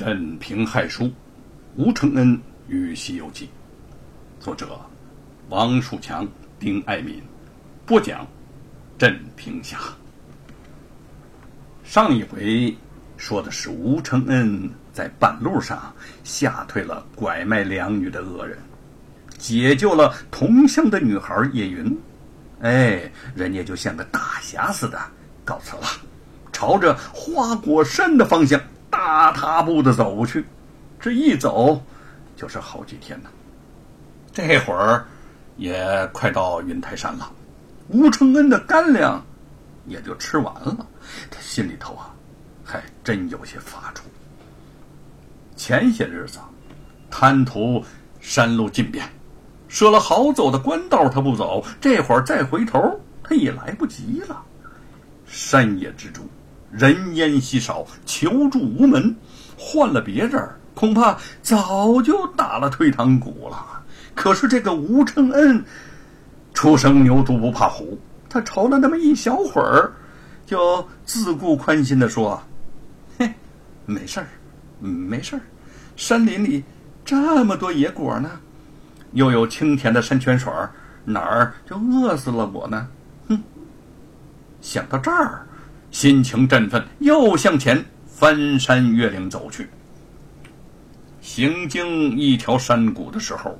[0.00, 1.12] 镇平害书，
[1.76, 3.50] 吴承恩与《西游记》，
[4.42, 4.80] 作者
[5.50, 6.26] 王树强、
[6.58, 7.22] 丁爱民，
[7.84, 8.26] 播讲
[8.96, 9.76] 镇平侠。
[11.84, 12.74] 上一回
[13.18, 15.94] 说的是吴承恩在半路上
[16.24, 18.56] 吓退了拐卖两女的恶人，
[19.36, 21.94] 解救了同乡的女孩叶云，
[22.62, 24.98] 哎，人家就像个大侠似的
[25.44, 25.82] 告辞了，
[26.50, 28.58] 朝着花果山的方向。
[29.10, 30.44] 大踏步的走去，
[31.00, 31.82] 这一走
[32.36, 33.28] 就是好几天呢。
[34.32, 35.04] 这会儿
[35.56, 37.28] 也快到云台山了，
[37.88, 39.20] 吴承恩的干粮
[39.88, 40.86] 也就吃完了，
[41.28, 42.14] 他心里头啊
[42.64, 44.02] 还真有些发怵。
[45.56, 46.38] 前些日子
[47.10, 47.84] 贪图
[48.20, 49.04] 山路近便，
[49.66, 52.78] 设了好走的官道他不走，这会儿再回头
[53.24, 54.40] 他也来不及了。
[55.26, 56.24] 山野之中。
[56.70, 59.14] 人烟稀少，求助无门。
[59.56, 63.82] 换了别人，恐怕早就打了退堂鼓了。
[64.14, 65.62] 可是这个吴承恩，
[66.54, 67.98] 初生牛犊不怕虎，
[68.28, 69.92] 他愁了那么一小会儿，
[70.46, 72.42] 就自顾宽心的说
[73.18, 73.32] ：“嘿，
[73.84, 74.26] 没事儿，
[74.80, 75.42] 没事儿。
[75.96, 76.64] 山林里
[77.04, 78.30] 这么多野果呢，
[79.12, 80.50] 又有清甜的山泉水，
[81.04, 82.88] 哪儿就饿死了我呢？”
[83.28, 83.42] 哼，
[84.62, 85.46] 想到这儿。
[85.90, 89.68] 心情振奋，又向前翻山越岭走去。
[91.20, 93.58] 行经一条山谷的时候，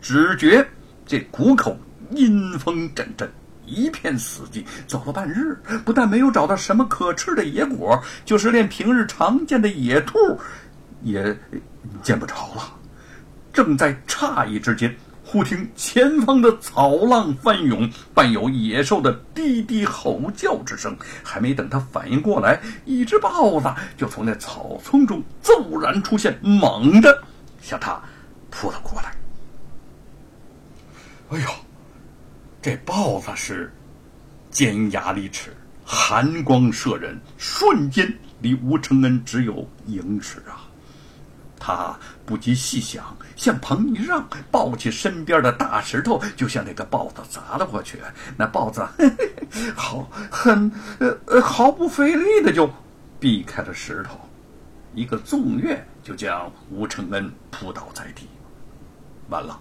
[0.00, 0.66] 只觉
[1.06, 1.76] 这谷口
[2.10, 3.30] 阴风阵阵，
[3.66, 4.62] 一片死寂。
[4.86, 10.18] 走了半日，不但没有找到什么可吃的野果，就是连平日常见的野兔
[11.02, 11.36] 也
[12.02, 12.72] 见不着了。
[13.52, 14.94] 正在诧异之间。
[15.34, 20.96] 忽听前方的草浪翻涌，伴有野兽的低低吼叫之声。
[21.24, 27.20] 还没等他反应过来，一只豹子就从那草丛中骤然出现，猛地
[27.60, 28.00] 向他
[28.48, 29.12] 扑了过来。
[31.30, 31.48] 哎呦，
[32.62, 33.74] 这豹子是
[34.52, 35.52] 尖牙利齿，
[35.84, 38.08] 寒光射人，瞬间
[38.40, 40.70] 离吴承恩只有盈尺啊！
[41.66, 47.98] 他不及细想，向旁一让，抱起身边的大石头，就向那个豹子砸了过去。
[48.36, 49.32] 那豹子嘿嘿
[49.74, 52.70] 好很呃呃毫不费力的就
[53.18, 54.20] 避开了石头，
[54.94, 58.28] 一个纵跃就将吴承恩扑倒在地。
[59.30, 59.58] 完了，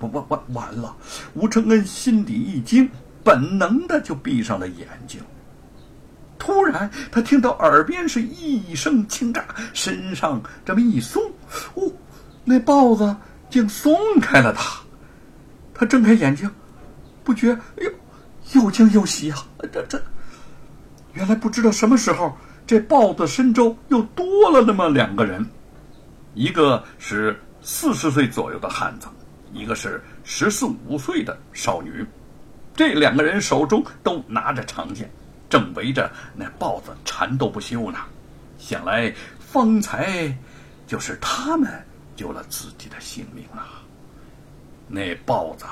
[0.00, 0.94] 完完完完了！
[1.32, 2.90] 吴承恩心底一惊，
[3.24, 5.22] 本能的就闭上了眼睛。
[6.40, 11.22] 突然，他听到耳边是一声轻炸，身上这么一松，
[11.74, 11.92] 哦，
[12.44, 13.14] 那豹子
[13.50, 14.80] 竟松开了他。
[15.74, 16.50] 他睁开眼睛，
[17.22, 17.92] 不觉哎呦，
[18.54, 19.38] 又惊又喜啊！
[19.72, 20.02] 这这，
[21.12, 22.36] 原来不知道什么时候，
[22.66, 25.46] 这豹子身周又多了那么两个人，
[26.34, 29.06] 一个是四十岁左右的汉子，
[29.52, 32.04] 一个是十四五岁的少女。
[32.74, 35.10] 这两个人手中都拿着长剑。
[35.50, 37.98] 正围着那豹子缠斗不休呢，
[38.58, 40.32] 想来方才
[40.86, 41.68] 就是他们
[42.16, 43.82] 救了自己的性命啊！
[44.86, 45.64] 那豹子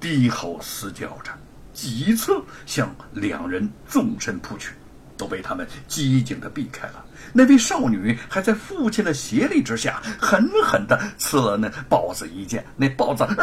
[0.00, 1.30] 低吼嘶叫着，
[1.72, 2.32] 几次
[2.64, 4.72] 向两人纵身扑去，
[5.16, 7.04] 都被他们机警的避开了。
[7.32, 12.64] 那位少女还在父亲的协力之下，狠狠的刺了那豹子一剑。
[12.76, 13.34] 那豹子啊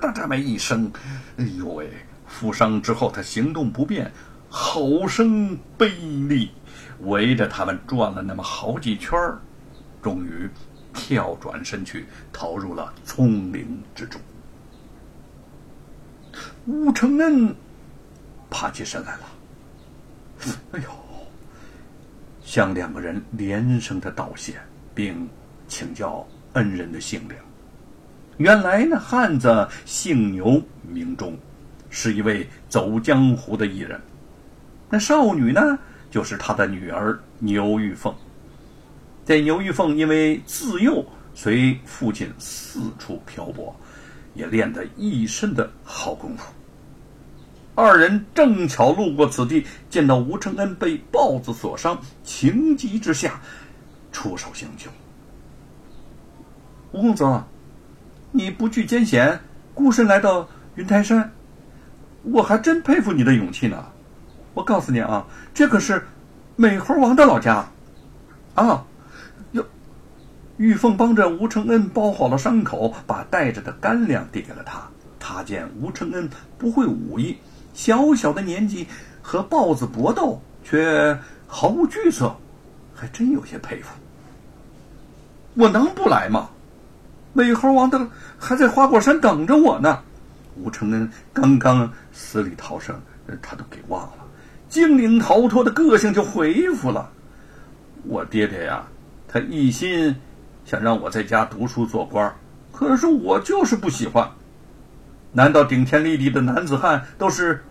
[0.00, 0.92] 的这么一声，
[1.36, 1.90] 哎呦喂！
[2.26, 4.12] 负伤之后，他行动不便。
[4.56, 5.88] 吼声悲
[6.28, 6.48] 厉，
[7.00, 9.40] 围着他们转了那么好几圈儿，
[10.00, 10.48] 终于
[10.92, 14.20] 跳转身去，逃入了丛林之中。
[16.66, 17.52] 吴承恩
[18.48, 19.22] 爬起身来了，
[20.70, 20.88] 哎呦，
[22.44, 24.60] 向两个人连声的道谢，
[24.94, 25.28] 并
[25.66, 27.36] 请教恩人的姓名。
[28.36, 31.36] 原来那汉子姓牛，名忠，
[31.90, 34.00] 是一位走江湖的艺人。
[34.94, 35.76] 那少女呢，
[36.08, 38.14] 就是他的女儿牛玉凤。
[39.26, 41.04] 这牛玉凤因为自幼
[41.34, 43.74] 随父亲四处漂泊，
[44.34, 46.44] 也练得一身的好功夫。
[47.74, 53.40] 二人正巧路过此地，见到吴承恩被豹子所伤，情急之下
[54.12, 54.88] 出手相救。
[56.92, 57.42] 吴公子，
[58.30, 59.40] 你不惧艰险，
[59.74, 61.32] 孤身来到云台山，
[62.22, 63.84] 我还真佩服你的勇气呢。
[64.54, 66.06] 我告诉你啊，这可是
[66.56, 67.66] 美猴王的老家，
[68.54, 68.84] 啊，
[69.52, 69.66] 哟！
[70.56, 74.80] 玉凤帮着吴承恩包好了伤口，把带着的干粮递给了他。
[75.18, 77.38] 他见吴承恩不会武艺，
[77.72, 78.86] 小小的年纪
[79.20, 82.36] 和豹子搏斗却毫无惧色，
[82.94, 83.90] 还真有些佩服。
[85.54, 86.50] 我能不来吗？
[87.32, 88.08] 美猴王的
[88.38, 90.00] 还在花果山等着我呢。
[90.56, 92.96] 吴承恩刚刚死里逃生，
[93.42, 94.24] 他都给忘了，
[94.74, 97.08] 精灵逃脱的个性就恢复了。
[98.08, 98.88] 我爹爹呀，
[99.28, 100.16] 他一心
[100.64, 102.34] 想让我在家读书做官，
[102.72, 104.28] 可是我就是不喜欢。
[105.30, 107.62] 难道顶天立地的男子汉都是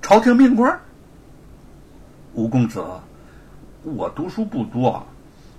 [0.00, 0.80] 朝廷命官？
[2.32, 2.82] 吴公子，
[3.82, 5.06] 我读书不多，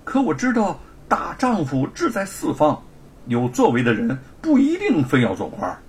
[0.03, 2.81] 可我知道大丈夫志在四方，
[3.27, 5.79] 有作为的人不一定非要做官。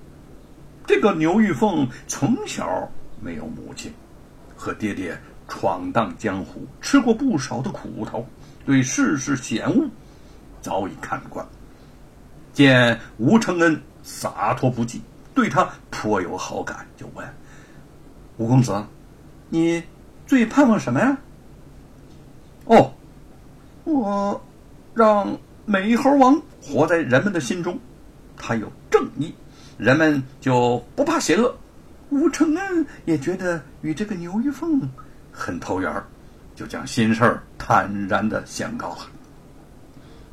[0.87, 2.91] 这个牛玉凤从小
[3.23, 3.91] 没有母亲，
[4.63, 8.25] 和爹爹闯荡江湖，吃过不少的苦头，
[8.65, 9.85] 对世事险恶
[10.61, 11.45] 早已看惯。
[12.53, 15.01] 见吴承恩洒脱不羁，
[15.35, 17.27] 对他颇有好感，就问
[18.39, 18.85] ：“吴公子，
[19.49, 19.83] 你
[20.29, 21.19] 最盼望什么呀
[22.67, 22.95] ？”“哦，
[23.83, 24.41] 我
[24.95, 25.37] 让
[25.67, 27.77] 美猴王活在人们的心中，
[28.37, 29.35] 他有正义。”
[29.77, 31.53] 人们就不怕邪恶，
[32.13, 34.79] 吴承恩也觉得与这个牛玉凤
[35.33, 35.91] 很投缘
[36.55, 39.07] 就将心事儿坦然的相告了。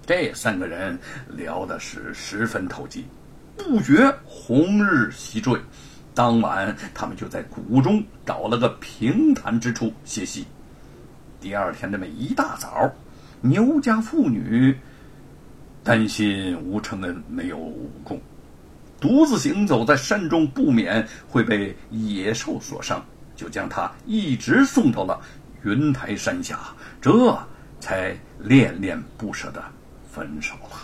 [0.06, 1.00] 这三个人
[1.30, 3.06] 聊的是十分投机，
[3.56, 5.58] 不觉红日西坠。
[6.14, 10.46] 当晚，他们就在谷中找了个平坦之处歇息。
[11.40, 12.92] 第二天这么一大早，
[13.40, 14.78] 牛家妇女
[15.82, 18.20] 担心吴承恩没有武功。
[19.00, 23.04] 独自行走在山中，不免会被野兽所伤，
[23.36, 25.20] 就将他一直送到了
[25.64, 26.60] 云台山下，
[27.00, 27.38] 这
[27.80, 29.64] 才恋恋不舍的
[30.12, 30.78] 分手了。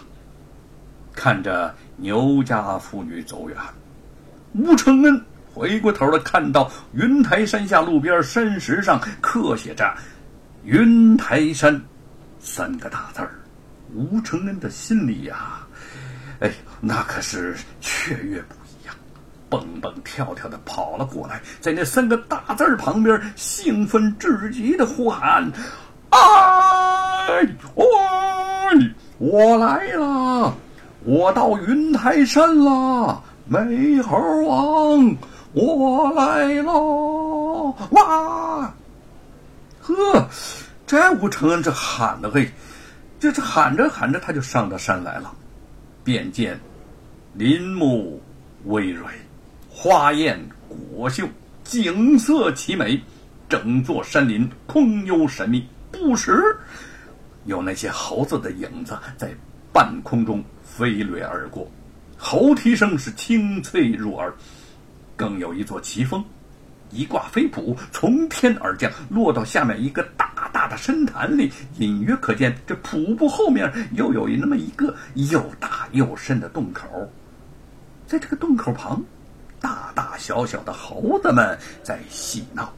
[1.13, 3.57] 看着牛家妇女走远，
[4.53, 5.21] 吴承恩
[5.53, 9.93] 回过头来，看到云台山下路边山石上刻写着
[10.63, 11.81] “云台山”
[12.39, 13.39] 三个大字儿，
[13.93, 15.64] 吴承恩的心里呀。
[16.39, 16.51] 哎，
[16.81, 18.93] 那可是雀跃不已呀，
[19.49, 25.51] 蹦蹦跳跳的跑了过来，在那三个大字儿旁边，兴奋至极的呼喊
[26.11, 27.85] ：“哎，喂，
[29.17, 30.53] 我来了，
[31.03, 35.15] 我到云台山了，美猴王，
[35.53, 38.73] 我来喽！”哇，
[39.81, 40.27] 呵，
[40.85, 42.51] 这吴承恩这喊的嘿，
[43.19, 45.33] 这这喊着喊着，他就上到山来了。
[46.05, 46.57] 便见
[47.33, 48.21] 林木
[48.63, 49.07] 葳蕤，
[49.67, 51.27] 花艳果秀，
[51.63, 53.01] 景色奇美。
[53.47, 56.33] 整座山林空幽神秘，不时
[57.45, 59.29] 有那些猴子的影子在
[59.71, 61.69] 半空中飞掠而过，
[62.17, 64.33] 猴啼声是清脆入耳。
[65.15, 66.25] 更有一座奇峰，
[66.89, 70.24] 一挂飞瀑从天而降，落到下面一个大。
[70.65, 76.87] 大的深潭里，隐约可见这瀑布后面又有那么一个又大又深的洞口。
[78.07, 78.99] 在这个洞口旁，
[79.61, 82.73] 大大小小的猴子们在嬉闹，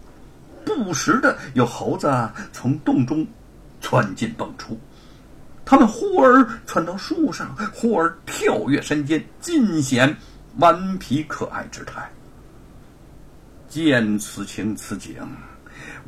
[0.65, 3.25] 不时的有猴子从洞中
[3.79, 4.77] 窜进蹦出。
[5.63, 10.13] 它们忽而窜到树上，忽而跳跃山间，尽显
[10.57, 12.11] 顽皮可爱之态。
[13.69, 15.25] 见此情此景。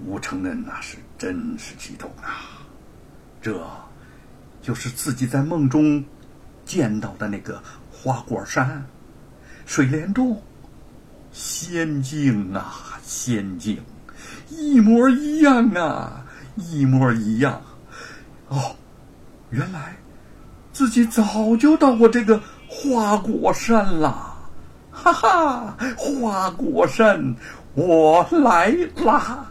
[0.06, 2.64] 吴承恩那是真是激动啊！
[3.42, 3.60] 这，
[4.62, 6.04] 就是自己在梦中
[6.66, 8.86] 见到的那个花果山、
[9.66, 10.42] 水帘洞，
[11.32, 13.82] 仙境啊，仙境，
[14.50, 17.62] 一模一样啊，一模一样。
[18.50, 18.76] 哦，
[19.52, 19.96] 原来
[20.74, 24.36] 自己早就到过这个花果山了，
[24.92, 25.78] 哈哈！
[25.96, 27.36] 花果山，
[27.74, 29.46] 我来啦！